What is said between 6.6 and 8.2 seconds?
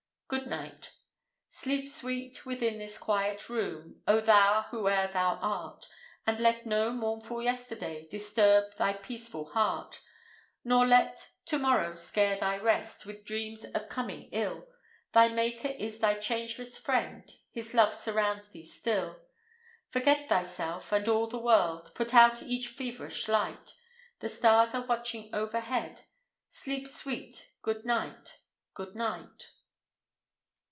no mournful yesterday